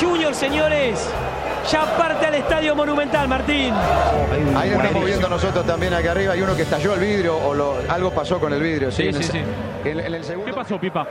Juniors, 0.00 0.36
señores. 0.36 1.08
Ya 1.70 1.84
parte 1.96 2.24
al 2.26 2.34
Estadio 2.36 2.76
Monumental, 2.76 3.26
Martín. 3.26 3.72
Ahí 4.56 4.70
nos 4.70 4.84
estamos 4.84 5.04
viendo 5.04 5.28
nosotros 5.28 5.66
también 5.66 5.92
acá 5.94 6.12
arriba. 6.12 6.32
Hay 6.34 6.40
uno 6.42 6.54
que 6.54 6.62
estalló 6.62 6.94
el 6.94 7.00
vidrio 7.00 7.36
o 7.36 7.54
lo- 7.54 7.74
algo 7.88 8.12
pasó 8.12 8.38
con 8.38 8.52
el 8.52 8.62
vidrio. 8.62 8.92
Sí, 8.92 9.02
Sí, 9.02 9.08
en 9.08 9.16
el 9.16 9.22
sí, 9.24 9.32
se- 9.32 9.32
sí. 9.38 9.44
En, 9.84 9.98
en 10.00 10.14
el 10.14 10.22
segundo. 10.24 10.46
¿Qué 10.46 10.52
pasó, 10.56 10.78
Pipa? 10.78 11.04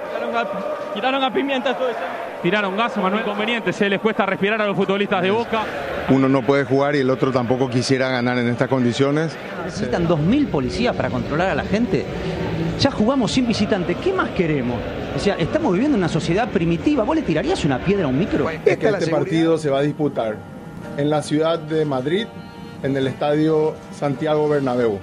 Tiraron 0.94 1.24
a 1.24 1.34
pimienta 1.34 1.76
todo 1.78 1.90
esto. 1.90 2.02
Tiraron 2.42 2.78
gas, 2.78 2.96
Manuel. 2.96 3.24
Inconveniente, 3.24 3.74
se 3.74 3.90
les 3.90 4.00
cuesta 4.00 4.26
respirar 4.26 4.62
a 4.62 4.68
los 4.68 4.78
futbolistas 4.78 5.22
de 5.22 5.32
Boca. 5.32 5.64
Uno 6.10 6.30
no 6.30 6.42
puede 6.42 6.64
jugar 6.64 6.96
y 6.96 7.00
el 7.00 7.10
otro 7.10 7.32
tampoco 7.34 7.70
quisiera 7.70 8.08
ganar 8.10 8.38
en 8.38 8.48
estas 8.48 8.70
condiciones. 8.70 9.36
Necesitan 9.66 10.08
2.000 10.08 10.48
policías 10.50 10.96
para 10.96 11.10
controlar 11.10 11.50
a 11.50 11.56
la 11.56 11.64
gente. 11.66 12.06
Ya 12.80 12.92
jugamos 12.92 13.32
sin 13.32 13.48
visitante. 13.48 13.96
¿Qué 13.96 14.12
más 14.12 14.30
queremos? 14.32 14.78
O 15.16 15.20
sea, 15.20 15.36
estamos 15.36 15.74
viviendo 15.74 15.96
en 15.96 16.04
una 16.04 16.10
sociedad 16.10 16.50
primitiva. 16.50 17.04
¿Vos 17.04 17.16
le 17.16 17.22
tirarías 17.22 17.64
una 17.64 17.84
piedra 17.84 18.06
a 18.06 18.08
un 18.08 18.20
micro? 18.20 18.50
Es 18.50 18.82
la 18.84 18.98
este 18.98 19.12
partido 19.12 19.58
se 19.58 19.70
va 19.70 19.80
a 19.80 19.82
disputar 19.82 20.38
en 20.98 21.10
la 21.10 21.22
ciudad 21.22 21.58
de 21.58 21.86
Madrid, 21.86 22.28
en 22.84 22.96
el 22.98 23.08
estadio 23.08 23.76
Santiago 23.98 24.50
Bernabéu. 24.50 25.00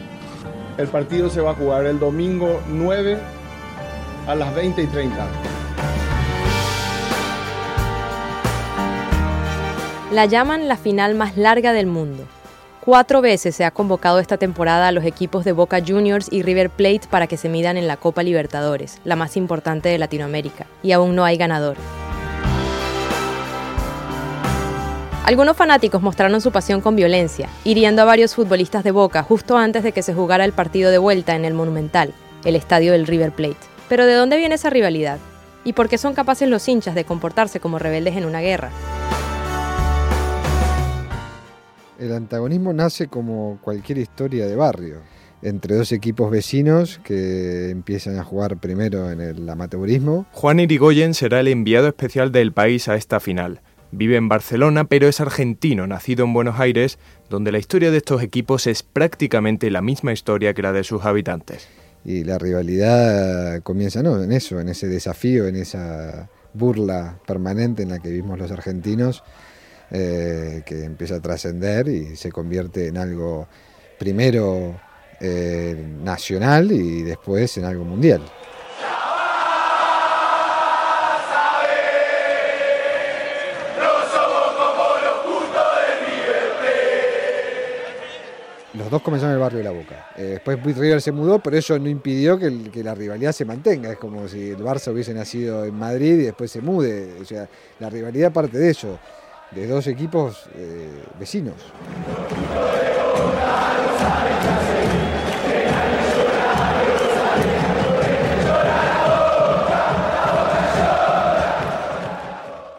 El 0.77 0.88
partido 0.88 1.30
se 1.30 1.40
va 1.40 1.52
a 1.52 1.54
jugar 1.54 1.86
el 1.86 1.98
domingo 1.98 2.60
9 2.68 3.18
a 4.27 4.34
las 4.34 4.54
20 4.54 4.82
y 4.82 4.86
30. 4.86 5.27
La 10.12 10.27
llaman 10.27 10.68
la 10.68 10.77
final 10.77 11.14
más 11.14 11.38
larga 11.38 11.72
del 11.72 11.86
mundo. 11.86 12.24
Cuatro 12.84 13.20
veces 13.20 13.54
se 13.54 13.64
ha 13.64 13.70
convocado 13.70 14.18
esta 14.18 14.38
temporada 14.38 14.88
a 14.88 14.92
los 14.92 15.04
equipos 15.04 15.45
de 15.45 15.52
Boca 15.52 15.80
Juniors 15.86 16.27
y 16.32 16.42
River 16.42 16.68
Plate 16.68 17.02
para 17.08 17.28
que 17.28 17.36
se 17.36 17.48
midan 17.48 17.77
en 17.77 17.86
la 17.86 17.96
Copa 17.96 18.24
Libertadores, 18.24 18.98
la 19.05 19.14
más 19.14 19.36
importante 19.36 19.88
de 19.88 19.98
Latinoamérica, 19.98 20.66
y 20.83 20.91
aún 20.91 21.14
no 21.14 21.25
hay 21.25 21.36
ganador. 21.36 21.77
Algunos 25.25 25.56
fanáticos 25.56 26.03
mostraron 26.03 26.41
su 26.41 26.50
pasión 26.50 26.80
con 26.80 26.97
violencia, 26.97 27.48
hiriendo 27.62 28.03
a 28.03 28.05
varios 28.05 28.34
futbolistas 28.34 28.83
de 28.83 28.91
Boca 28.91 29.22
justo 29.22 29.56
antes 29.56 29.84
de 29.84 29.92
que 29.92 30.03
se 30.03 30.12
jugara 30.12 30.44
el 30.44 30.53
partido 30.53 30.91
de 30.91 30.98
vuelta 30.98 31.36
en 31.36 31.44
el 31.44 31.55
Monumental, 31.55 32.12
el 32.44 32.56
estadio 32.56 32.91
del 32.91 33.06
River 33.06 33.30
Plate. 33.30 33.58
Pero 33.88 34.06
¿de 34.06 34.14
dónde 34.14 34.38
viene 34.38 34.56
esa 34.56 34.70
rivalidad? 34.70 35.19
¿Y 35.62 35.75
por 35.75 35.88
qué 35.88 35.98
son 35.98 36.14
capaces 36.14 36.48
los 36.48 36.66
hinchas 36.66 36.97
de 36.97 37.05
comportarse 37.05 37.60
como 37.60 37.78
rebeldes 37.78 38.16
en 38.16 38.25
una 38.25 38.41
guerra? 38.41 38.72
El 42.03 42.12
antagonismo 42.14 42.72
nace 42.72 43.06
como 43.06 43.61
cualquier 43.62 43.98
historia 43.98 44.48
de 44.48 44.56
barrio, 44.56 44.97
entre 45.41 45.77
dos 45.77 45.92
equipos 45.92 46.33
vecinos 46.33 47.00
que 47.05 47.70
empiezan 47.70 48.19
a 48.19 48.25
jugar 48.25 48.56
primero 48.56 49.12
en 49.12 49.20
el 49.20 49.48
amateurismo. 49.48 50.27
Juan 50.33 50.59
Irigoyen 50.59 51.14
será 51.14 51.39
el 51.39 51.47
enviado 51.47 51.86
especial 51.86 52.33
del 52.33 52.53
país 52.53 52.89
a 52.89 52.97
esta 52.97 53.20
final. 53.20 53.61
Vive 53.92 54.17
en 54.17 54.28
Barcelona, 54.28 54.83
pero 54.83 55.06
es 55.06 55.20
argentino, 55.20 55.86
nacido 55.86 56.25
en 56.25 56.33
Buenos 56.33 56.59
Aires, 56.59 56.98
donde 57.31 57.53
la 57.53 57.59
historia 57.59 57.92
de 57.92 57.98
estos 57.98 58.20
equipos 58.20 58.66
es 58.66 58.83
prácticamente 58.83 59.70
la 59.70 59.81
misma 59.81 60.12
historia 60.12 60.55
que 60.55 60.62
la 60.62 60.72
de 60.72 60.83
sus 60.83 61.05
habitantes. 61.05 61.69
Y 62.05 62.25
la 62.25 62.37
rivalidad 62.37 63.62
comienza 63.62 64.03
¿no? 64.03 64.20
en 64.20 64.33
eso, 64.33 64.59
en 64.59 64.70
ese 64.70 64.89
desafío, 64.89 65.47
en 65.47 65.55
esa 65.55 66.28
burla 66.53 67.20
permanente 67.28 67.84
en 67.84 67.91
la 67.91 68.00
que 68.00 68.09
vivimos 68.09 68.41
los 68.41 68.50
argentinos, 68.50 69.22
eh, 69.94 70.62
que 70.64 70.84
empieza 70.84 71.16
a 71.16 71.20
trascender 71.20 71.86
y 71.86 72.16
se 72.16 72.32
convierte 72.32 72.86
en 72.86 72.96
algo 72.96 73.46
primero 73.98 74.80
eh, 75.20 75.76
nacional 76.02 76.72
y 76.72 77.02
después 77.02 77.58
en 77.58 77.66
algo 77.66 77.84
mundial. 77.84 78.22
Los 88.72 88.91
dos 88.91 89.02
comenzaron 89.02 89.32
en 89.32 89.36
el 89.36 89.42
barrio 89.42 89.58
de 89.58 89.64
La 89.64 89.70
Boca. 89.72 90.06
Eh, 90.16 90.22
después 90.22 90.64
River 90.64 91.02
se 91.02 91.12
mudó, 91.12 91.38
pero 91.41 91.58
eso 91.58 91.78
no 91.78 91.91
impidió 91.91 92.38
que, 92.38 92.70
que 92.70 92.82
la 92.82 92.94
rivalidad 92.94 93.32
se 93.32 93.44
mantenga. 93.44 93.92
Es 93.92 93.98
como 93.98 94.26
si 94.26 94.52
el 94.52 94.64
Barça 94.64 94.91
hubiese 94.91 95.12
nacido 95.12 95.66
en 95.66 95.75
Madrid 95.75 96.14
y 96.14 96.22
después 96.22 96.50
se 96.50 96.62
mude. 96.62 97.20
O 97.20 97.25
sea, 97.26 97.47
la 97.78 97.91
rivalidad 97.91 98.32
parte 98.32 98.56
de 98.56 98.70
eso, 98.70 98.98
de 99.54 99.66
dos 99.66 99.86
equipos 99.86 100.46
eh, 100.54 100.88
vecinos. 101.18 101.56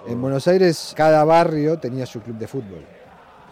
En 0.07 0.21
Buenos 0.21 0.47
Aires 0.47 0.93
cada 0.95 1.23
barrio 1.23 1.77
tenía 1.79 2.05
su 2.05 2.21
club 2.21 2.37
de 2.37 2.47
fútbol. 2.47 2.83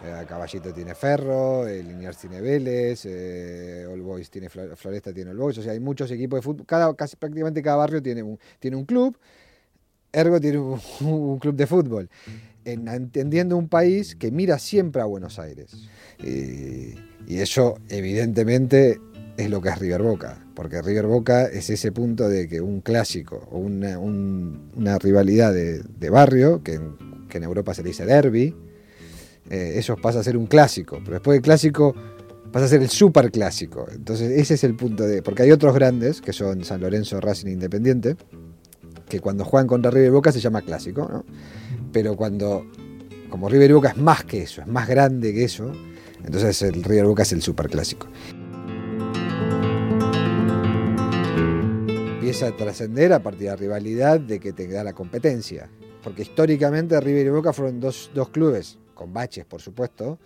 Eh, 0.04 0.24
Caballito 0.28 0.72
tiene 0.72 0.94
Ferro, 0.94 1.66
el 1.66 1.86
Liniers 1.88 2.18
tiene 2.18 2.40
Vélez, 2.40 3.04
eh, 3.06 3.86
All 3.90 4.00
Boys 4.02 4.28
tiene 4.30 4.50
Flo- 4.50 4.74
Floresta 4.76 5.12
tiene 5.12 5.30
All 5.30 5.36
Boys, 5.38 5.58
o 5.58 5.62
sea, 5.62 5.72
hay 5.72 5.80
muchos 5.80 6.10
equipos 6.10 6.38
de 6.38 6.42
fútbol. 6.42 6.66
Cada, 6.66 6.92
casi 6.94 7.16
prácticamente 7.16 7.62
cada 7.62 7.76
barrio 7.76 8.02
tiene 8.02 8.22
un, 8.22 8.38
tiene 8.58 8.76
un 8.76 8.84
club, 8.84 9.16
Ergo 10.12 10.40
tiene 10.40 10.58
un 10.58 11.38
club 11.40 11.54
de 11.54 11.66
fútbol. 11.66 12.10
En- 12.64 12.86
entendiendo 12.88 13.56
un 13.56 13.68
país 13.68 14.14
que 14.14 14.30
mira 14.30 14.58
siempre 14.58 15.02
a 15.02 15.04
Buenos 15.04 15.38
Aires. 15.38 15.88
Y, 16.22 16.94
y 17.26 17.38
eso, 17.38 17.78
evidentemente, 17.88 19.00
es 19.36 19.50
lo 19.50 19.60
que 19.60 19.70
es 19.70 19.78
River 19.78 20.02
Boca. 20.02 20.38
Porque 20.54 20.80
River 20.82 21.06
Boca 21.06 21.46
es 21.46 21.70
ese 21.70 21.90
punto 21.92 22.28
de 22.28 22.46
que 22.48 22.60
un 22.60 22.80
clásico 22.80 23.48
o 23.50 23.58
una, 23.58 23.98
un- 23.98 24.70
una 24.76 24.98
rivalidad 24.98 25.52
de, 25.52 25.82
de 25.82 26.10
barrio, 26.10 26.62
que 26.62 26.74
en, 26.74 26.92
que 27.28 27.38
en 27.38 27.44
Europa 27.44 27.74
se 27.74 27.82
le 27.82 27.88
dice 27.88 28.04
derby, 28.06 28.54
eh, 29.50 29.74
eso 29.76 29.96
pasa 29.96 30.20
a 30.20 30.22
ser 30.22 30.36
un 30.36 30.46
clásico. 30.46 30.98
Pero 31.02 31.14
después 31.14 31.34
del 31.36 31.42
clásico 31.42 31.94
pasa 32.52 32.66
a 32.66 32.68
ser 32.68 32.82
el 32.82 32.90
super 32.90 33.30
clásico. 33.32 33.86
Entonces, 33.92 34.30
ese 34.38 34.54
es 34.54 34.64
el 34.64 34.76
punto 34.76 35.04
de. 35.04 35.22
Porque 35.22 35.42
hay 35.42 35.50
otros 35.50 35.74
grandes, 35.74 36.20
que 36.20 36.32
son 36.32 36.64
San 36.64 36.80
Lorenzo, 36.80 37.20
Racing 37.20 37.48
e 37.48 37.52
Independiente, 37.52 38.16
que 39.08 39.20
cuando 39.20 39.44
juegan 39.44 39.66
contra 39.66 39.90
River 39.90 40.10
Boca 40.12 40.30
se 40.32 40.40
llama 40.40 40.62
clásico, 40.62 41.08
¿no? 41.10 41.24
Pero 41.92 42.16
cuando, 42.16 42.66
como 43.28 43.48
River 43.48 43.74
Boca 43.74 43.90
es 43.90 43.96
más 43.96 44.24
que 44.24 44.42
eso, 44.42 44.62
es 44.62 44.66
más 44.66 44.88
grande 44.88 45.32
que 45.32 45.44
eso, 45.44 45.72
entonces 46.24 46.62
el 46.62 46.82
River 46.82 47.06
Boca 47.06 47.22
es 47.22 47.32
el 47.32 47.42
superclásico. 47.42 48.08
Empieza 52.14 52.48
a 52.48 52.56
trascender 52.56 53.12
a 53.12 53.22
partir 53.22 53.42
de 53.42 53.48
la 53.48 53.56
rivalidad 53.56 54.20
de 54.20 54.40
que 54.40 54.52
te 54.52 54.66
da 54.68 54.84
la 54.84 54.92
competencia. 54.92 55.68
Porque 56.02 56.22
históricamente 56.22 57.00
River 57.00 57.26
y 57.26 57.30
Boca 57.30 57.52
fueron 57.52 57.78
dos, 57.78 58.10
dos 58.14 58.30
clubes, 58.30 58.78
con 58.94 59.12
baches 59.12 59.44
por 59.44 59.60
supuesto, 59.60 60.18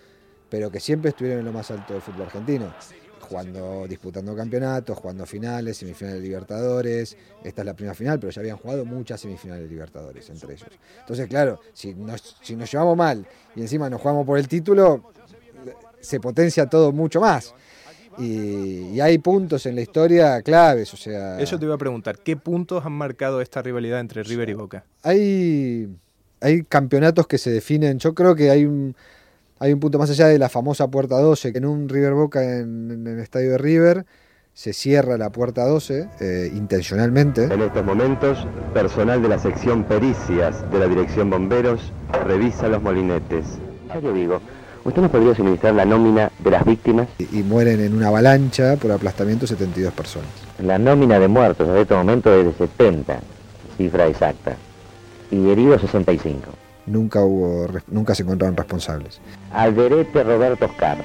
pero 0.49 0.71
que 0.71 0.81
siempre 0.81 1.11
estuvieron 1.11 1.41
en 1.41 1.47
lo 1.47 1.53
más 1.53 1.71
alto 1.71 1.93
del 1.93 2.03
fútbol 2.03 2.23
argentino. 2.23 2.73
Jugando, 3.21 3.87
disputando 3.89 4.37
campeonatos, 4.37 4.97
jugando 4.99 5.27
finales, 5.27 5.77
semifinales 5.79 6.21
de 6.21 6.29
Libertadores. 6.29 7.17
Esta 7.43 7.63
es 7.63 7.67
la 7.67 7.75
primera 7.75 7.95
final, 7.95 8.21
pero 8.21 8.31
ya 8.31 8.41
habían 8.41 8.57
jugado 8.57 8.85
muchas 8.85 9.21
semifinales 9.21 9.65
de 9.65 9.71
Libertadores 9.71 10.29
entre 10.31 10.55
ellos. 10.55 10.69
Entonces, 11.01 11.27
claro, 11.27 11.61
si 11.73 11.95
nos, 11.95 12.37
si 12.43 12.55
nos 12.55 12.71
llevamos 12.71 12.97
mal 12.97 13.27
y 13.55 13.63
encima 13.63 13.91
nos 13.91 14.01
jugamos 14.01 14.27
por 14.27 14.39
el 14.39 14.47
título, 14.47 15.13
se 16.01 16.21
potencia 16.21 16.67
todo 16.67 16.93
mucho 16.93 17.21
más. 17.21 17.55
Y, 18.19 18.93
y 18.95 19.01
hay 19.01 19.19
puntos 19.19 19.67
en 19.67 19.75
la 19.75 19.83
historia 19.83 20.41
claves, 20.43 20.95
o 20.95 20.97
sea... 20.97 21.39
Eso 21.39 21.59
te 21.59 21.67
iba 21.67 21.75
a 21.75 21.79
preguntar, 21.79 22.19
¿qué 22.19 22.37
puntos 22.37 22.87
han 22.87 22.93
marcado 22.93 23.41
esta 23.43 23.61
rivalidad 23.61 24.01
entre 24.01 24.23
River 24.23 24.49
y 24.49 24.55
Boca? 24.55 24.85
hay, 25.03 25.89
hay 26.41 26.63
campeonatos 26.63 27.27
que 27.27 27.39
se 27.39 27.51
definen. 27.51 27.99
Yo 27.99 28.15
creo 28.15 28.35
que 28.35 28.51
hay 28.51 28.65
un, 28.65 28.95
hay 29.59 29.73
un 29.73 29.81
punto 29.81 29.99
más 29.99 30.11
allá 30.11 30.27
de 30.29 30.39
la 30.39 30.49
famosa 30.49 30.89
puerta 30.89 31.19
12, 31.19 31.53
que 31.53 31.59
en 31.59 31.67
un 31.67 31.89
River 31.89 32.15
Boca 32.15 32.43
en, 32.43 32.91
en 32.91 33.07
el 33.07 33.21
estadio 33.21 33.53
de 33.53 33.59
River 33.59 34.07
se 34.57 34.73
cierra 34.73 35.19
la 35.19 35.31
puerta 35.31 35.67
12 35.67 36.09
eh, 36.19 36.51
intencionalmente. 36.55 37.45
En 37.45 37.61
estos 37.61 37.85
momentos, 37.85 38.47
personal 38.73 39.21
de 39.21 39.29
la 39.29 39.39
sección 39.39 39.85
pericias 39.85 40.71
de 40.71 40.79
la 40.79 40.87
Dirección 40.87 41.29
Bomberos 41.29 41.93
revisa 42.25 42.67
los 42.69 42.83
molinetes. 42.83 43.45
Ya 43.89 44.01
le 44.01 44.15
digo, 44.15 44.41
¿usted 44.85 45.03
nos 45.03 45.11
podría 45.11 45.35
suministrar 45.35 45.75
la 45.75 45.85
nómina 45.85 46.33
de 46.39 46.51
las 46.51 46.65
víctimas? 46.65 47.07
Y, 47.19 47.41
y 47.41 47.43
mueren 47.43 47.81
en 47.81 47.95
una 47.95 48.09
avalancha 48.09 48.77
por 48.77 48.93
aplastamiento 48.93 49.47
72 49.47 49.93
personas. 49.93 50.31
La 50.63 50.79
nómina 50.79 51.19
de 51.19 51.29
muertos 51.29 51.69
en 51.69 51.77
este 51.77 51.95
momento 51.95 52.35
es 52.35 52.47
de 52.47 52.67
70, 52.67 53.21
cifra 53.77 54.07
exacta, 54.07 54.57
y 55.31 55.51
heridos 55.51 55.83
65. 55.83 56.66
Nunca, 56.87 57.23
hubo, 57.25 57.67
nunca 57.89 58.15
se 58.15 58.23
encontraron 58.23 58.57
responsables. 58.57 59.21
Alderete 59.53 60.23
Roberto 60.23 60.67
Oscar, 60.67 60.99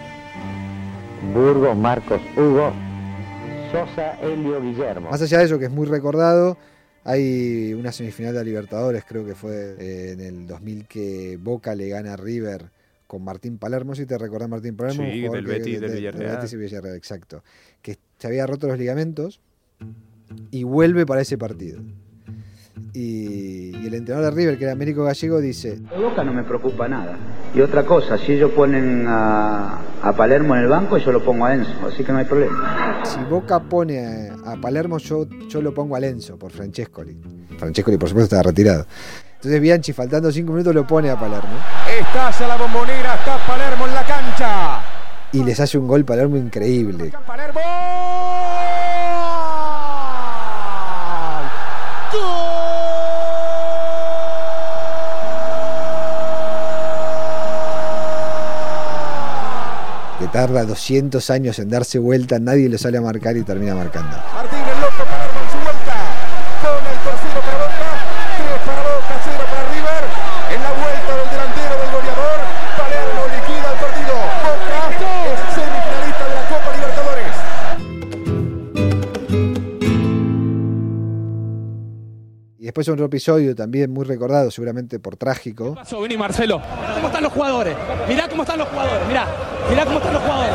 Burgos 1.33 1.75
Marcos 1.77 2.21
Hugo, 2.35 2.71
Sosa 3.71 4.19
Helio 4.21 4.61
Guillermo. 4.61 5.09
Más 5.09 5.21
allá 5.21 5.39
de 5.39 5.45
eso, 5.45 5.57
que 5.59 5.65
es 5.65 5.71
muy 5.71 5.87
recordado, 5.87 6.57
hay 7.03 7.73
una 7.73 7.91
semifinal 7.91 8.33
de 8.35 8.43
Libertadores, 8.45 9.03
creo 9.07 9.25
que 9.25 9.33
fue 9.33 9.75
eh, 9.79 10.11
en 10.11 10.19
el 10.19 10.47
2000 10.47 10.87
que 10.87 11.37
Boca 11.41 11.73
le 11.73 11.89
gana 11.89 12.13
a 12.13 12.17
River 12.17 12.69
con 13.07 13.23
Martín 13.23 13.57
Palermo, 13.57 13.95
si 13.95 14.05
te 14.05 14.17
recordás 14.17 14.49
Martín 14.49 14.75
Palermo. 14.75 15.03
Sí, 15.03 15.21
del 15.21 15.45
que- 15.45 15.51
Betis, 15.51 15.73
de- 15.75 15.79
del 15.79 15.89
de- 15.89 15.95
Villarreal. 15.97 16.35
Betis 16.37 16.53
y 16.53 16.57
Villarreal, 16.57 16.95
exacto. 16.95 17.43
Que 17.81 17.97
se 18.19 18.27
había 18.27 18.45
roto 18.45 18.67
los 18.67 18.77
ligamentos 18.77 19.41
y 20.51 20.63
vuelve 20.63 21.05
para 21.05 21.21
ese 21.21 21.37
partido. 21.37 21.81
Y, 22.93 23.75
y 23.77 23.87
el 23.87 23.93
entrenador 23.93 24.31
de 24.33 24.37
River, 24.37 24.57
que 24.57 24.63
era 24.65 24.73
Américo 24.73 25.03
Gallego, 25.03 25.39
dice, 25.39 25.77
De 25.77 25.97
Boca 25.97 26.23
no 26.23 26.33
me 26.33 26.43
preocupa 26.43 26.87
nada. 26.87 27.17
Y 27.53 27.61
otra 27.61 27.83
cosa, 27.83 28.17
si 28.17 28.33
ellos 28.33 28.51
ponen 28.51 29.05
a, 29.07 29.79
a 30.01 30.13
Palermo 30.15 30.55
en 30.55 30.63
el 30.63 30.67
banco, 30.67 30.97
yo 30.97 31.11
lo 31.11 31.23
pongo 31.23 31.45
a 31.45 31.53
Enzo, 31.53 31.71
así 31.87 32.03
que 32.03 32.11
no 32.11 32.17
hay 32.19 32.25
problema. 32.25 33.01
si 33.03 33.19
Boca 33.29 33.59
pone 33.59 34.05
a, 34.45 34.51
a 34.51 34.55
Palermo, 34.59 34.97
yo, 34.97 35.27
yo 35.47 35.61
lo 35.61 35.73
pongo 35.73 35.95
a 35.95 35.99
Lenzo 35.99 36.37
por 36.37 36.51
Francescoli. 36.51 37.17
Francescoli, 37.57 37.97
por 37.97 38.09
supuesto, 38.09 38.35
estaba 38.35 38.49
retirado. 38.49 38.85
Entonces 39.35 39.59
Bianchi, 39.59 39.91
faltando 39.93 40.31
cinco 40.31 40.51
minutos, 40.53 40.75
lo 40.75 40.85
pone 40.85 41.09
a 41.09 41.19
Palermo. 41.19 41.49
Estalla 41.99 42.47
la 42.47 42.57
bombonera, 42.57 43.15
está 43.15 43.37
Palermo 43.47 43.87
en 43.87 43.93
la 43.95 44.05
cancha. 44.05 44.79
Y 45.33 45.43
les 45.43 45.59
hace 45.59 45.77
un 45.77 45.87
gol 45.87 46.03
Palermo 46.05 46.37
increíble. 46.37 47.09
Que 47.09 47.17
tarda 60.31 60.65
200 60.65 61.29
años 61.29 61.59
en 61.59 61.69
darse 61.69 61.99
vuelta, 61.99 62.39
nadie 62.39 62.69
lo 62.69 62.77
sale 62.77 62.97
a 62.97 63.01
marcar 63.01 63.37
y 63.37 63.43
termina 63.43 63.75
marcando. 63.75 64.15
Después 82.81 82.93
otro 82.93 83.05
episodio 83.05 83.55
también 83.55 83.91
muy 83.91 84.05
recordado, 84.05 84.49
seguramente 84.49 84.99
por 84.99 85.15
trágico. 85.15 85.75
Pasó, 85.75 86.01
vení 86.01 86.17
Marcelo. 86.17 86.61
¿Cómo 86.95 87.07
están 87.07 87.23
los 87.23 87.31
jugadores? 87.31 87.75
Mirá 88.07 88.27
cómo 88.27 88.41
están 88.43 88.57
los 88.57 88.67
jugadores, 88.67 89.07
mirá, 89.07 89.27
mirá 89.69 89.85
cómo 89.85 89.97
están 89.97 90.13
los 90.13 90.23
jugadores. 90.23 90.53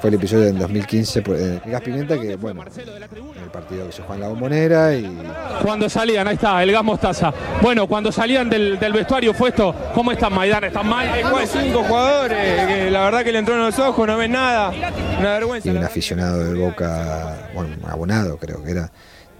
Fue 0.00 0.08
el 0.08 0.14
episodio 0.14 0.46
en 0.46 0.58
2015 0.58 1.20
por 1.22 1.36
el 1.36 1.60
Gas 1.66 1.82
Pimienta, 1.82 2.18
que 2.18 2.36
bueno, 2.36 2.62
en 2.64 3.42
el 3.42 3.50
partido 3.50 3.86
que 3.86 3.92
se 3.92 4.00
juega 4.00 4.14
en 4.14 4.20
la 4.22 4.28
bombonera 4.28 4.94
y 4.94 5.18
Cuando 5.62 5.90
salían, 5.90 6.26
ahí 6.26 6.36
está, 6.36 6.62
el 6.62 6.72
gas 6.72 6.82
mostaza. 6.82 7.34
Bueno, 7.60 7.86
cuando 7.86 8.10
salían 8.10 8.48
del, 8.48 8.78
del 8.78 8.92
vestuario 8.94 9.34
fue 9.34 9.50
esto. 9.50 9.74
¿Cómo 9.94 10.12
están, 10.12 10.32
Maidán? 10.32 10.64
¿Están 10.64 10.88
mal? 10.88 11.06
Hay 11.06 11.46
cinco 11.46 11.82
jugadores 11.82 12.66
que 12.66 12.90
la 12.90 13.04
verdad 13.04 13.22
que 13.22 13.32
le 13.32 13.40
entró 13.40 13.54
en 13.56 13.60
los 13.60 13.78
ojos, 13.78 14.06
no 14.06 14.16
ven 14.16 14.32
nada. 14.32 14.72
Una 15.18 15.32
vergüenza. 15.34 15.68
y 15.68 15.72
un 15.72 15.84
aficionado 15.84 16.44
de 16.44 16.54
Boca, 16.54 17.50
bueno, 17.54 17.76
un 17.82 17.90
abonado 17.90 18.38
creo 18.38 18.64
que 18.64 18.70
era, 18.70 18.90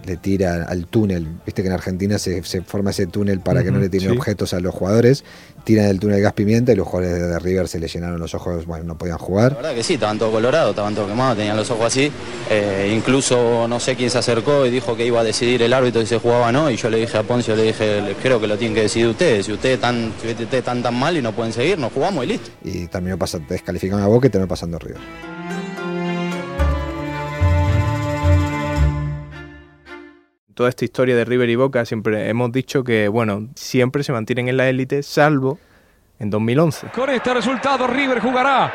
le 0.05 0.17
tira 0.17 0.65
al 0.67 0.87
túnel. 0.87 1.27
Viste 1.45 1.61
que 1.61 1.67
en 1.67 1.73
Argentina 1.73 2.17
se, 2.17 2.43
se 2.43 2.61
forma 2.61 2.91
ese 2.91 3.07
túnel 3.07 3.39
para 3.39 3.63
que 3.63 3.71
no 3.71 3.79
le 3.79 3.89
tiren 3.89 4.11
sí. 4.11 4.17
objetos 4.17 4.53
a 4.53 4.59
los 4.59 4.73
jugadores. 4.73 5.23
Tiran 5.63 5.85
el 5.85 5.99
túnel 5.99 6.21
gas 6.21 6.33
pimienta 6.33 6.71
y 6.71 6.75
los 6.75 6.87
jugadores 6.87 7.19
de 7.29 7.37
River 7.39 7.67
se 7.67 7.79
les 7.79 7.93
llenaron 7.93 8.19
los 8.19 8.33
ojos, 8.33 8.65
bueno, 8.65 8.83
no 8.83 8.97
podían 8.97 9.19
jugar. 9.19 9.51
La 9.51 9.57
verdad 9.57 9.75
que 9.75 9.83
sí, 9.83 9.93
estaban 9.93 10.17
todos 10.17 10.31
colorados, 10.31 10.71
estaban 10.71 10.95
todos 10.95 11.07
quemados, 11.07 11.37
tenían 11.37 11.55
los 11.55 11.69
ojos 11.69 11.85
así. 11.85 12.11
Eh, 12.49 12.91
incluso 12.95 13.67
no 13.67 13.79
sé 13.79 13.95
quién 13.95 14.09
se 14.09 14.17
acercó 14.17 14.65
y 14.65 14.71
dijo 14.71 14.95
que 14.97 15.05
iba 15.05 15.19
a 15.21 15.23
decidir 15.23 15.61
el 15.61 15.71
árbitro 15.73 16.01
si 16.01 16.07
se 16.07 16.17
jugaba 16.17 16.47
o 16.47 16.51
no. 16.51 16.71
Y 16.71 16.77
yo 16.77 16.89
le 16.89 16.97
dije 16.97 17.15
a 17.17 17.23
Poncio, 17.23 17.55
le 17.55 17.63
dije, 17.63 18.01
"Le- 18.01 18.13
creo 18.15 18.41
que 18.41 18.47
lo 18.47 18.57
tienen 18.57 18.73
que 18.73 18.81
decidir 18.81 19.07
ustedes. 19.09 19.45
Si 19.45 19.51
ustedes 19.53 19.75
están, 19.75 20.11
si 20.21 20.29
ustedes 20.29 20.51
están 20.53 20.81
tan 20.81 20.95
mal 20.95 21.15
y 21.15 21.21
no 21.21 21.31
pueden 21.31 21.53
seguir, 21.53 21.77
nos 21.77 21.93
jugamos 21.93 22.23
y 22.25 22.27
listo. 22.29 22.49
Y 22.63 22.87
terminó 22.87 23.17
pasando, 23.19 23.45
descalificando 23.49 24.03
a 24.03 24.07
Boca 24.07 24.25
y 24.27 24.29
terminó 24.31 24.47
pasando 24.47 24.79
River. 24.79 25.30
Toda 30.53 30.69
esta 30.69 30.85
historia 30.85 31.15
de 31.15 31.23
River 31.23 31.49
y 31.49 31.55
Boca 31.55 31.85
siempre 31.85 32.29
hemos 32.29 32.51
dicho 32.51 32.83
que, 32.83 33.07
bueno, 33.07 33.47
siempre 33.55 34.03
se 34.03 34.11
mantienen 34.11 34.47
en 34.47 34.57
la 34.57 34.67
élite, 34.67 35.03
salvo 35.03 35.59
en 36.19 36.29
2011. 36.29 36.87
Con 36.87 37.09
este 37.09 37.33
resultado, 37.33 37.87
River 37.87 38.19
jugará 38.19 38.73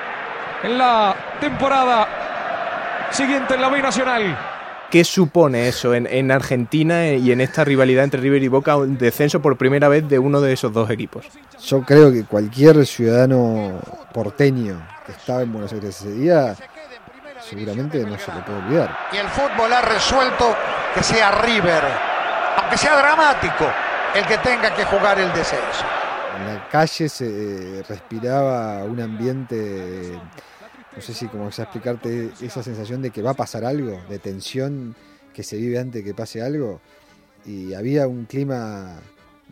en 0.63 0.79
la 0.79 1.15
temporada 1.41 3.09
siguiente 3.11 3.55
en 3.55 3.61
la 3.61 3.69
B 3.69 3.83
Nacional. 3.83 4.39
¿Qué 4.91 5.05
supone 5.05 5.69
eso 5.69 5.95
en, 5.95 6.07
en 6.07 6.31
Argentina 6.31 7.09
y 7.09 7.33
en 7.33 7.41
esta 7.41 7.65
rivalidad 7.65 8.05
entre 8.05 8.21
River 8.21 8.43
y 8.43 8.49
Boca, 8.49 8.77
un 8.77 8.97
descenso 8.97 9.43
por 9.43 9.59
primera 9.59 9.89
vez 9.89 10.09
de 10.09 10.19
uno 10.19 10.41
de 10.41 10.53
esos 10.53 10.73
dos 10.73 10.89
equipos? 10.91 11.27
Yo 11.61 11.83
creo 11.83 12.13
que 12.13 12.25
cualquier 12.25 12.87
ciudadano 12.87 13.81
porteño 14.15 14.81
que 15.05 15.13
estaba 15.13 15.43
en 15.43 15.53
Buenos 15.53 15.73
Aires 15.73 16.01
ese 16.01 16.13
día, 16.13 16.57
seguramente 17.41 17.99
no 18.05 18.19
se 18.19 18.33
le 18.33 18.41
puede 18.43 18.59
olvidar. 18.59 18.97
Y 19.13 19.17
el 19.17 19.29
fútbol 19.29 19.73
ha 19.73 19.83
resuelto 19.83 20.55
que 20.97 21.03
sea 21.03 21.31
River, 21.43 21.83
aunque 22.57 22.79
sea 22.79 22.97
dramático, 22.97 23.67
el 24.15 24.25
que 24.25 24.39
tenga 24.39 24.75
que 24.75 24.83
jugar 24.87 25.19
el 25.19 25.31
descenso. 25.35 25.85
En 26.39 26.55
la 26.55 26.69
calle 26.71 27.11
se 27.11 27.27
eh, 27.27 27.83
respiraba 27.87 28.83
un 28.85 28.99
ambiente, 29.01 30.19
no 30.95 31.03
sé 31.03 31.13
si 31.13 31.27
cómo 31.27 31.49
explicarte 31.49 32.31
esa 32.41 32.63
sensación 32.63 33.03
de 33.03 33.11
que 33.11 33.21
va 33.21 33.33
a 33.33 33.35
pasar 33.35 33.67
algo, 33.67 34.01
de 34.09 34.19
tensión 34.19 34.97
que 35.35 35.43
se 35.43 35.59
vive 35.59 35.79
antes 35.79 36.03
que 36.03 36.15
pase 36.15 36.41
algo. 36.41 36.81
Y 37.45 37.75
había 37.75 38.09
un 38.09 38.25
clima 38.25 38.97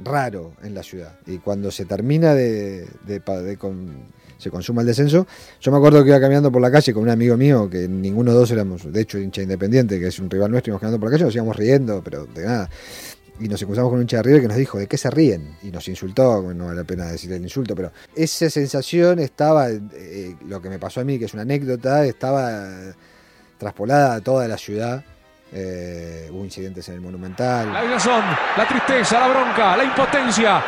raro 0.02 0.55
en 0.62 0.75
la 0.75 0.82
ciudad. 0.82 1.19
Y 1.26 1.38
cuando 1.38 1.70
se 1.70 1.85
termina 1.85 2.32
de, 2.35 2.88
de 3.02 3.20
de 3.20 3.58
se 4.38 4.50
consuma 4.50 4.82
el 4.82 4.86
descenso, 4.86 5.26
yo 5.60 5.72
me 5.72 5.78
acuerdo 5.78 6.02
que 6.02 6.10
iba 6.10 6.20
caminando 6.20 6.50
por 6.50 6.60
la 6.60 6.70
calle 6.70 6.92
con 6.92 7.02
un 7.02 7.10
amigo 7.10 7.36
mío, 7.36 7.69
que 7.69 7.88
ninguno 7.88 8.32
de 8.32 8.38
dos 8.38 8.50
éramos, 8.50 8.92
de 8.92 9.00
hecho, 9.00 9.19
hincha 9.19 9.42
independiente, 9.42 9.98
que 9.98 10.08
es 10.08 10.19
un 10.19 10.31
rival 10.31 10.50
nuestro, 10.50 10.70
íbamos 10.70 10.81
caminando 10.81 11.00
por 11.00 11.10
la 11.10 11.16
calle, 11.16 11.25
nos 11.25 11.34
íbamos 11.34 11.56
riendo, 11.56 12.02
pero 12.02 12.26
de 12.26 12.44
nada. 12.44 12.70
Y 13.40 13.48
nos 13.48 13.60
encontramos 13.60 13.90
con 13.90 13.96
un 13.96 14.02
hincha 14.02 14.19
de 14.19 14.22
River 14.22 14.42
que 14.42 14.48
nos 14.48 14.56
dijo, 14.56 14.78
¿de 14.78 14.86
qué 14.86 14.96
se 14.96 15.10
ríen? 15.10 15.56
Y 15.62 15.72
nos 15.72 15.88
insultó, 15.88 16.40
no 16.54 16.66
vale 16.66 16.76
la 16.76 16.84
pena 16.84 17.06
decir 17.06 17.32
el 17.32 17.42
insulto, 17.42 17.75
pero 17.75 17.90
esa 18.14 18.48
sensación 18.48 19.19
estaba, 19.19 19.70
eh, 19.70 20.36
lo 20.46 20.62
que 20.62 20.69
me 20.69 20.78
pasó 20.78 21.00
a 21.00 21.04
mí, 21.04 21.19
que 21.19 21.25
es 21.25 21.34
una 21.34 21.42
anécdota, 21.42 22.04
estaba 22.04 22.52
eh, 22.52 22.92
traspolada 23.58 24.14
a 24.14 24.20
toda 24.20 24.46
la 24.46 24.56
ciudad. 24.56 25.04
Eh, 25.52 26.28
hubo 26.32 26.44
incidentes 26.44 26.88
en 26.88 26.94
el 26.94 27.00
Monumental. 27.00 27.72
La 27.72 27.82
desazón, 27.82 28.25
la 28.56 28.69
tristeza, 28.69 29.20
la 29.20 29.28
bronca, 29.28 29.76
la 29.76 29.84
impotencia 29.84 30.62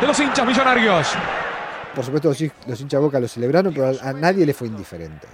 de 0.00 0.06
los 0.06 0.18
hinchas 0.18 0.46
millonarios. 0.46 1.08
Por 1.94 2.04
supuesto, 2.04 2.28
los, 2.28 2.40
los 2.80 3.02
Boca 3.02 3.20
lo 3.20 3.28
celebraron, 3.28 3.72
pero 3.74 3.88
a, 3.88 4.08
a 4.08 4.12
nadie 4.14 4.46
le 4.46 4.54
fue 4.54 4.68
indiferente. 4.68 5.26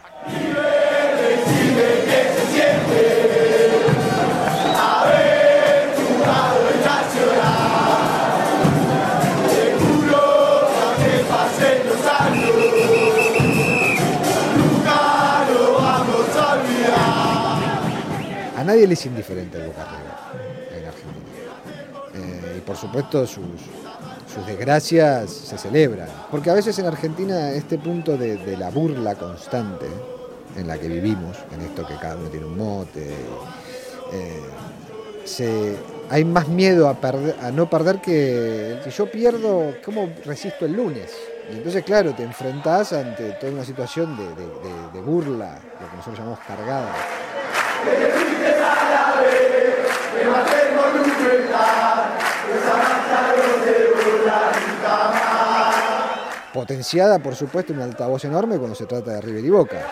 A 18.56 18.64
nadie 18.64 18.86
le 18.86 18.94
es 18.94 19.06
indiferente 19.06 19.56
el 19.58 19.68
Boca 19.68 19.84
River 19.84 20.78
en 20.78 20.88
Argentina. 20.88 21.28
Eh, 22.14 22.56
y 22.58 22.60
por 22.62 22.76
supuesto 22.76 23.24
sus, 23.26 23.44
sus 24.38 24.46
desgracias 24.46 25.30
se 25.30 25.58
celebran. 25.58 26.08
Porque 26.30 26.50
a 26.50 26.54
veces 26.54 26.78
en 26.78 26.86
Argentina 26.86 27.50
este 27.50 27.78
punto 27.78 28.16
de, 28.16 28.56
la 28.56 28.70
burla 28.70 29.14
constante 29.14 29.86
en 30.56 30.66
la 30.66 30.78
que 30.78 30.88
vivimos, 30.88 31.36
en 31.52 31.60
esto 31.62 31.86
que 31.86 31.94
cada 31.96 32.16
uno 32.16 32.28
tiene 32.28 32.46
un 32.46 32.56
mote, 32.56 33.10
eh, 34.12 34.40
se, 35.24 35.76
hay 36.10 36.24
más 36.24 36.48
miedo 36.48 36.88
a, 36.88 36.94
perder, 36.94 37.36
a 37.42 37.50
no 37.50 37.68
perder 37.68 38.00
que 38.00 38.78
si 38.84 38.90
yo 38.90 39.10
pierdo, 39.10 39.74
¿cómo 39.84 40.08
resisto 40.24 40.64
el 40.64 40.72
lunes? 40.72 41.12
Y 41.52 41.56
entonces, 41.56 41.82
claro, 41.84 42.14
te 42.14 42.22
enfrentás 42.22 42.92
ante 42.92 43.32
toda 43.32 43.52
una 43.52 43.64
situación 43.64 44.16
de 44.16 45.00
burla, 45.00 45.58
lo 45.80 45.90
que 45.90 45.96
nosotros 45.96 46.18
llamamos 46.18 46.40
cargada. 46.46 46.94
Potenciada, 56.52 57.18
por 57.18 57.34
supuesto, 57.34 57.72
un 57.72 57.80
altavoz 57.80 58.24
enorme 58.24 58.58
cuando 58.58 58.74
se 58.74 58.86
trata 58.86 59.12
de 59.12 59.20
River 59.20 59.44
y 59.44 59.50
Boca. 59.50 59.86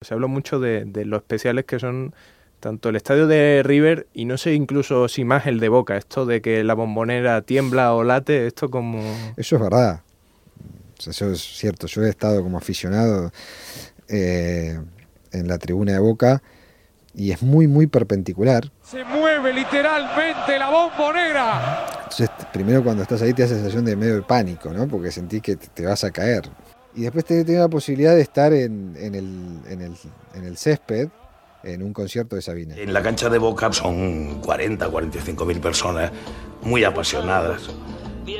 Se 0.00 0.14
habló 0.14 0.28
mucho 0.28 0.58
de, 0.58 0.84
de 0.84 1.04
lo 1.04 1.16
especiales 1.18 1.64
que 1.64 1.78
son 1.78 2.14
tanto 2.58 2.88
el 2.88 2.96
estadio 2.96 3.26
de 3.26 3.62
River 3.64 4.06
y 4.14 4.24
no 4.24 4.38
sé 4.38 4.54
incluso 4.54 5.08
si 5.08 5.24
más 5.24 5.46
el 5.46 5.60
de 5.60 5.68
Boca. 5.68 5.96
Esto 5.96 6.26
de 6.26 6.40
que 6.40 6.64
la 6.64 6.74
bombonera 6.74 7.42
tiembla 7.42 7.92
o 7.92 8.02
late, 8.02 8.46
esto 8.46 8.70
como... 8.70 9.00
Eso 9.36 9.56
es 9.56 9.62
verdad. 9.62 10.02
O 10.98 11.02
sea, 11.02 11.10
eso 11.10 11.30
es 11.30 11.40
cierto. 11.40 11.86
Yo 11.86 12.02
he 12.02 12.08
estado 12.08 12.42
como 12.42 12.58
aficionado 12.58 13.32
eh, 14.08 14.80
en 15.32 15.48
la 15.48 15.58
tribuna 15.58 15.92
de 15.92 15.98
Boca 15.98 16.42
y 17.14 17.30
es 17.30 17.42
muy, 17.42 17.66
muy 17.66 17.86
perpendicular. 17.86 18.70
Se 18.82 19.04
mueve 19.04 19.52
literalmente 19.52 20.58
la 20.58 20.70
bombonera. 20.70 21.86
Entonces, 22.04 22.30
primero 22.52 22.82
cuando 22.82 23.02
estás 23.02 23.22
ahí 23.22 23.32
te 23.32 23.42
da 23.42 23.48
sensación 23.48 23.84
de 23.84 23.96
medio 23.96 24.16
de 24.16 24.22
pánico, 24.22 24.70
¿no? 24.70 24.86
Porque 24.88 25.10
sentís 25.10 25.42
que 25.42 25.56
te 25.56 25.68
te 25.68 25.86
vas 25.86 26.04
a 26.04 26.10
caer. 26.10 26.48
Y 26.94 27.02
después 27.02 27.24
tenés 27.24 27.48
la 27.48 27.68
posibilidad 27.68 28.14
de 28.14 28.20
estar 28.20 28.52
en, 28.52 28.94
en, 28.98 29.14
el, 29.14 29.60
en, 29.68 29.80
el, 29.80 29.94
en 30.34 30.44
el 30.44 30.56
césped 30.56 31.08
en 31.64 31.82
un 31.82 31.92
concierto 31.92 32.36
de 32.36 32.42
Sabina. 32.42 32.76
En 32.76 32.92
la 32.92 33.02
cancha 33.02 33.28
de 33.28 33.38
Boca 33.38 33.72
son 33.72 34.40
40, 34.40 34.88
45 34.88 35.44
mil 35.44 35.60
personas 35.60 36.10
muy 36.62 36.84
apasionadas, 36.84 37.62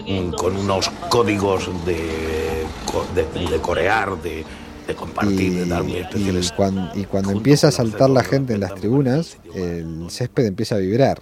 mm, 0.07 0.33
con 0.33 0.57
unos 0.57 0.91
códigos 1.09 1.71
de, 1.87 2.65
de, 3.15 3.51
de 3.51 3.59
corear, 3.61 4.21
de, 4.23 4.45
de 4.87 4.95
compartir, 4.95 5.41
y, 5.41 5.51
de 5.51 5.67
dar 5.67 5.83
muy 5.83 5.93
y 5.93 5.97
especiales. 5.99 6.53
cuando, 6.53 6.91
y 6.95 7.05
cuando 7.05 7.31
empieza 7.31 7.69
a 7.69 7.71
saltar 7.71 8.11
la 8.11 8.25
gente 8.25 8.55
en 8.55 8.61
las 8.61 8.75
tribunas, 8.75 9.37
el 9.55 10.07
césped 10.11 10.47
empieza 10.47 10.77
a 10.77 10.79
vibrar. 10.79 11.21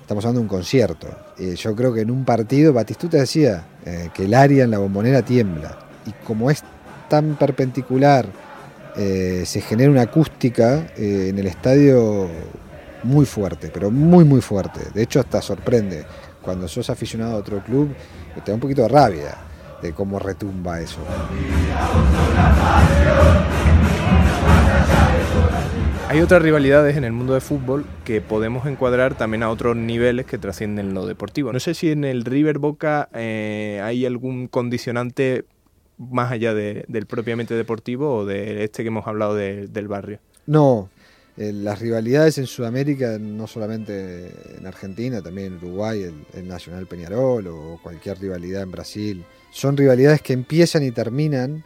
Estamos 0.00 0.24
hablando 0.24 0.40
de 0.40 0.44
un 0.44 0.48
concierto. 0.48 1.08
Eh, 1.38 1.56
yo 1.56 1.74
creo 1.74 1.92
que 1.92 2.02
en 2.02 2.10
un 2.10 2.24
partido, 2.24 2.72
Batistuta 2.72 3.16
decía 3.18 3.66
eh, 3.84 4.10
que 4.14 4.24
el 4.24 4.34
área 4.34 4.64
en 4.64 4.70
la 4.70 4.78
bombonera 4.78 5.22
tiembla. 5.22 5.78
Y 6.06 6.12
como 6.24 6.50
es 6.50 6.62
tan 7.08 7.36
perpendicular, 7.36 8.26
eh, 8.96 9.42
se 9.44 9.60
genera 9.60 9.90
una 9.90 10.02
acústica 10.02 10.86
en 10.96 11.38
el 11.38 11.46
estadio 11.46 12.28
muy 13.02 13.26
fuerte, 13.26 13.70
pero 13.72 13.90
muy, 13.90 14.24
muy 14.24 14.40
fuerte. 14.40 14.80
De 14.94 15.02
hecho, 15.02 15.20
hasta 15.20 15.42
sorprende. 15.42 16.04
Cuando 16.40 16.68
sos 16.68 16.88
aficionado 16.88 17.32
a 17.32 17.36
otro 17.36 17.62
club, 17.64 17.92
te 18.44 18.52
da 18.52 18.54
un 18.54 18.60
poquito 18.60 18.82
de 18.82 18.88
rabia 18.88 19.45
de 19.82 19.92
cómo 19.92 20.18
retumba 20.18 20.80
eso. 20.80 20.98
Hay 26.08 26.20
otras 26.20 26.40
rivalidades 26.40 26.96
en 26.96 27.04
el 27.04 27.12
mundo 27.12 27.34
de 27.34 27.40
fútbol 27.40 27.84
que 28.04 28.20
podemos 28.20 28.66
encuadrar 28.66 29.16
también 29.16 29.42
a 29.42 29.50
otros 29.50 29.76
niveles 29.76 30.24
que 30.24 30.38
trascienden 30.38 30.94
lo 30.94 31.04
deportivo. 31.04 31.52
No 31.52 31.58
sé 31.58 31.74
si 31.74 31.90
en 31.90 32.04
el 32.04 32.24
River 32.24 32.58
Boca 32.58 33.08
eh, 33.12 33.80
hay 33.82 34.06
algún 34.06 34.46
condicionante 34.46 35.44
más 35.98 36.30
allá 36.30 36.54
de, 36.54 36.84
del 36.88 37.06
propiamente 37.06 37.54
deportivo 37.54 38.18
o 38.18 38.24
de 38.24 38.64
este 38.64 38.82
que 38.82 38.88
hemos 38.88 39.06
hablado 39.06 39.34
de, 39.34 39.66
del 39.66 39.88
barrio. 39.88 40.20
No, 40.46 40.88
eh, 41.36 41.52
las 41.52 41.80
rivalidades 41.80 42.38
en 42.38 42.46
Sudamérica, 42.46 43.18
no 43.18 43.46
solamente 43.46 44.32
en 44.56 44.66
Argentina, 44.66 45.20
también 45.20 45.48
en 45.48 45.56
Uruguay, 45.56 46.02
el, 46.34 46.48
Nacional 46.48 46.86
Peñarol 46.86 47.46
o 47.48 47.80
cualquier 47.82 48.18
rivalidad 48.18 48.62
en 48.62 48.70
Brasil, 48.70 49.24
son 49.50 49.76
rivalidades 49.76 50.22
que 50.22 50.32
empiezan 50.32 50.82
y 50.82 50.92
terminan 50.92 51.64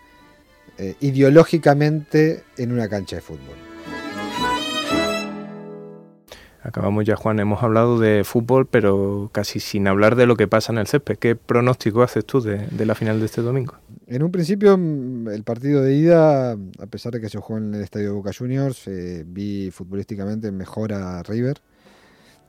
eh, 0.78 0.94
ideológicamente 1.00 2.44
en 2.56 2.72
una 2.72 2.88
cancha 2.88 3.16
de 3.16 3.22
fútbol. 3.22 3.56
Acabamos 6.62 7.04
ya, 7.04 7.16
Juan, 7.16 7.40
hemos 7.40 7.62
hablado 7.62 7.98
de 7.98 8.22
fútbol, 8.22 8.66
pero 8.66 9.30
casi 9.32 9.60
sin 9.60 9.88
hablar 9.88 10.14
de 10.14 10.26
lo 10.26 10.36
que 10.36 10.46
pasa 10.46 10.72
en 10.72 10.78
el 10.78 10.86
césped. 10.86 11.16
¿Qué 11.16 11.34
pronóstico 11.34 12.02
haces 12.02 12.24
tú 12.26 12.40
de, 12.40 12.68
la 12.84 12.94
final 12.94 13.18
de 13.18 13.26
este 13.26 13.40
domingo? 13.40 13.74
En 14.10 14.24
un 14.24 14.32
principio, 14.32 14.74
el 14.74 15.44
partido 15.44 15.82
de 15.82 15.94
ida, 15.94 16.50
a 16.54 16.86
pesar 16.90 17.12
de 17.12 17.20
que 17.20 17.28
se 17.28 17.38
jugó 17.38 17.58
en 17.58 17.72
el 17.72 17.82
estadio 17.82 18.12
Boca 18.16 18.32
Juniors, 18.36 18.88
eh, 18.88 19.24
vi 19.24 19.70
futbolísticamente 19.70 20.50
mejor 20.50 20.92
a 20.92 21.22
River, 21.22 21.58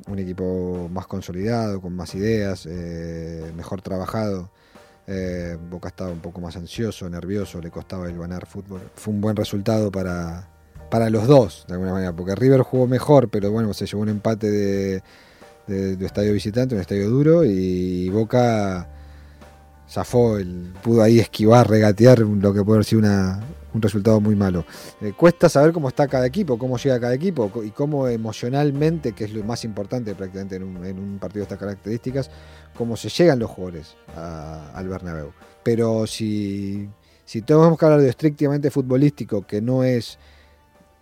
un 0.08 0.18
equipo 0.18 0.90
más 0.92 1.06
consolidado, 1.06 1.80
con 1.80 1.96
más 1.96 2.16
ideas, 2.16 2.66
eh, 2.68 3.52
mejor 3.56 3.84
trabajado. 3.84 4.50
Eh, 5.06 5.56
Boca 5.70 5.90
estaba 5.90 6.10
un 6.10 6.22
poco 6.22 6.42
más 6.42 6.58
ansioso, 6.58 7.08
nervioso, 7.08 7.62
le 7.62 7.70
costaba 7.70 8.10
el 8.10 8.18
ganar 8.18 8.48
fútbol. 8.48 8.82
Fue 8.96 9.14
un 9.14 9.22
buen 9.22 9.36
resultado 9.36 9.92
para, 9.92 10.50
para 10.90 11.12
los 11.12 11.28
dos, 11.28 11.66
de 11.68 11.76
alguna 11.76 11.94
manera, 11.94 12.16
porque 12.16 12.34
River 12.34 12.62
jugó 12.62 12.88
mejor, 12.88 13.30
pero 13.30 13.52
bueno, 13.52 13.72
se 13.76 13.86
llevó 13.86 14.02
un 14.02 14.10
empate 14.10 14.50
de, 14.50 15.04
de 15.68 16.06
estadio 16.08 16.34
visitante, 16.34 16.74
un 16.74 16.82
estadio 16.82 17.08
duro, 17.08 17.46
y 17.46 18.10
Boca 18.10 18.90
zafó, 19.92 20.38
el, 20.38 20.74
pudo 20.82 21.04
ahí 21.04 21.20
esquivar, 21.20 21.70
regatear 21.70 22.20
lo 22.20 22.54
que 22.54 22.64
puede 22.64 22.78
haber 22.78 22.86
sido 22.86 23.00
una, 23.00 23.42
un 23.74 23.82
resultado 23.82 24.22
muy 24.22 24.36
malo. 24.36 24.66
Eh, 25.02 25.14
cuesta 25.16 25.50
saber 25.50 25.74
cómo 25.74 25.90
está 25.90 26.08
cada 26.08 26.26
equipo, 26.26 26.58
cómo 26.58 26.78
llega 26.78 27.00
cada 27.00 27.14
equipo 27.14 27.52
y 27.64 27.72
cómo 27.72 28.08
emocionalmente, 28.08 29.14
que 29.14 29.26
es 29.26 29.34
lo 29.34 29.44
más 29.44 29.64
importante 29.66 30.16
prácticamente 30.16 30.56
en 30.56 30.64
un, 30.64 31.20
partido 31.20 31.42
de 31.42 31.44
estas 31.44 31.60
características, 31.60 32.32
cómo 32.76 32.96
se 32.96 33.10
llegan 33.10 33.40
los 33.40 33.50
jugadores 33.50 33.96
al 34.16 34.88
Bernabéu. 34.88 35.34
Pero 35.64 36.08
si, 36.08 36.90
si 37.26 37.42
tenemos 37.42 37.78
que 37.78 37.86
hablar 37.86 38.02
de 38.02 38.10
estrictamente 38.10 38.72
futbolístico, 38.72 39.46
que 39.46 39.62
no 39.62 39.84
es 39.84 40.18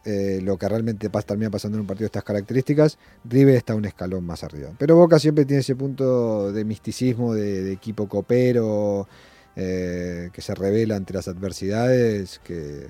eh, 0.06 0.39
lo 0.41 0.58
que 0.58 0.70
realmente 0.70 1.10
pasa, 1.10 1.27
termina 1.27 1.50
pasando 1.50 1.77
en 1.77 1.82
un 1.82 1.88
partido 1.88 2.06
de 2.06 2.08
estas 2.08 2.24
características, 2.24 2.98
River 3.25 3.56
está 3.56 3.75
un 3.75 3.86
escalón 3.86 4.25
más 4.25 4.44
arriba. 4.44 4.72
Pero 4.77 4.96
Boca 4.96 5.20
siempre 5.20 5.46
tiene 5.46 5.62
ese 5.62 5.75
punto 5.75 6.51
de 6.51 6.63
misticismo, 6.63 7.34
de, 7.34 7.72
equipo 7.72 8.08
copero, 8.08 9.08
eh, 9.56 10.29
que 10.32 10.41
se 10.41 10.56
revela 10.56 10.96
ante 10.96 11.13
las 11.13 11.27
adversidades, 11.27 12.39
que, 12.39 12.88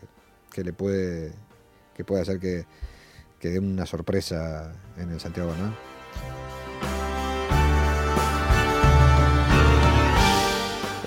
que, 0.51 0.63
le 0.63 0.73
puede, 0.73 1.31
que 1.95 2.05
hacer 2.19 2.39
que, 2.39 2.65
que 3.39 3.49
dé 3.49 3.59
una 3.59 3.85
sorpresa 3.85 4.71
en 4.97 5.09
el 5.09 5.19
Santiago 5.19 5.49
Bernabéu. 5.49 6.48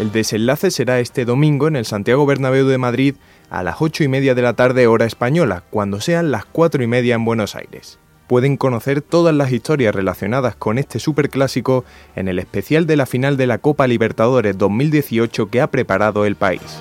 El 0.02 0.10
desenlace 0.10 0.72
será 0.72 0.98
este 0.98 1.24
domingo 1.24 1.68
en 1.68 1.76
el 1.76 1.84
Santiago 1.84 2.26
Bernabéu 2.26 2.66
de 2.66 2.76
Madrid 2.76 3.14
a 3.50 3.62
las 3.62 3.76
8 3.78 4.02
y 4.02 4.08
media 4.08 4.34
de 4.34 4.42
la 4.42 4.54
tarde 4.54 4.88
hora 4.88 5.06
española, 5.06 5.62
cuando 5.70 6.00
sean 6.00 6.32
las 6.32 6.44
4 6.44 6.82
y 6.82 6.88
media 6.88 7.14
en 7.14 7.24
Buenos 7.24 7.54
Aires. 7.54 8.00
Pueden 8.26 8.56
conocer 8.56 9.00
todas 9.00 9.32
las 9.32 9.52
historias 9.52 9.94
relacionadas 9.94 10.56
con 10.56 10.78
este 10.78 10.98
superclásico 10.98 11.84
en 12.16 12.26
el 12.26 12.40
especial 12.40 12.84
de 12.84 12.96
la 12.96 13.06
final 13.06 13.36
de 13.36 13.46
la 13.46 13.58
Copa 13.58 13.86
Libertadores 13.86 14.58
2018 14.58 15.50
que 15.50 15.60
ha 15.60 15.70
preparado 15.70 16.26
el 16.26 16.34
país. 16.34 16.80